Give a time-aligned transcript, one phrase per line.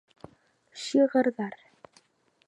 [0.83, 1.59] Шиғырҙар.